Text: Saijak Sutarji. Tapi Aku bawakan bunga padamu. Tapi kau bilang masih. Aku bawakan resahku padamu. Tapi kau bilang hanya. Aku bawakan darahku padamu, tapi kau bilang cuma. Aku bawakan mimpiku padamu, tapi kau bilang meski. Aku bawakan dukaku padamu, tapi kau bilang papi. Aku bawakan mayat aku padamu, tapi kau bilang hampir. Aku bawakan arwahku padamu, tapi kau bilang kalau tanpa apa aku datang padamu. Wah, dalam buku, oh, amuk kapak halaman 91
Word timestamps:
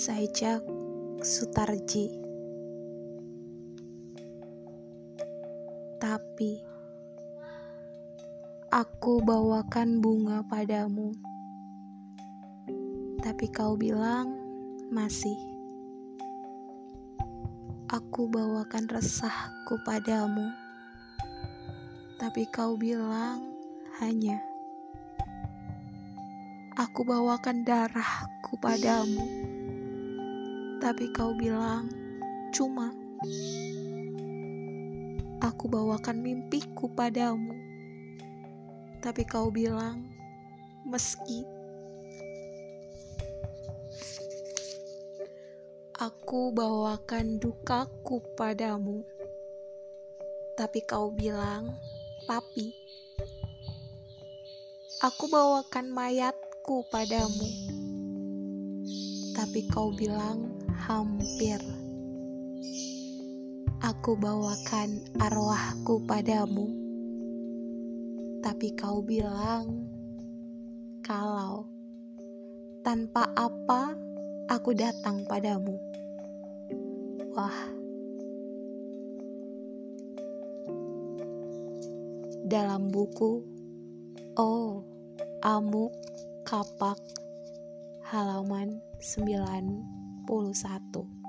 Saijak 0.00 0.64
Sutarji. 1.20 2.08
Tapi 6.00 6.56
Aku 8.72 9.20
bawakan 9.20 10.00
bunga 10.00 10.40
padamu. 10.48 11.12
Tapi 13.20 13.52
kau 13.52 13.76
bilang 13.76 14.40
masih. 14.88 15.36
Aku 17.92 18.24
bawakan 18.32 18.88
resahku 18.88 19.76
padamu. 19.84 20.48
Tapi 22.16 22.48
kau 22.48 22.72
bilang 22.80 23.52
hanya. 24.00 24.40
Aku 26.80 27.04
bawakan 27.04 27.68
darahku 27.68 28.56
padamu, 28.64 29.59
tapi 30.80 31.12
kau 31.12 31.36
bilang 31.36 31.92
cuma. 32.56 32.88
Aku 35.44 35.68
bawakan 35.68 36.24
mimpiku 36.24 36.88
padamu, 36.96 37.52
tapi 39.04 39.28
kau 39.28 39.52
bilang 39.52 40.08
meski. 40.88 41.44
Aku 46.00 46.48
bawakan 46.56 47.36
dukaku 47.36 48.24
padamu, 48.32 49.04
tapi 50.56 50.80
kau 50.88 51.12
bilang 51.12 51.76
papi. 52.24 52.72
Aku 55.04 55.28
bawakan 55.28 55.92
mayat 55.92 56.36
aku 56.70 56.86
padamu, 56.86 57.48
tapi 59.34 59.66
kau 59.66 59.90
bilang 59.90 60.69
hampir. 60.90 61.62
Aku 63.78 64.18
bawakan 64.18 64.98
arwahku 65.22 66.02
padamu, 66.02 66.66
tapi 68.42 68.74
kau 68.74 68.98
bilang 68.98 69.86
kalau 71.06 71.70
tanpa 72.82 73.30
apa 73.38 73.94
aku 74.50 74.74
datang 74.74 75.22
padamu. 75.30 75.78
Wah, 77.38 77.60
dalam 82.50 82.90
buku, 82.90 83.46
oh, 84.34 84.82
amuk 85.38 85.94
kapak 86.42 86.98
halaman 88.10 88.82
91 90.30 91.19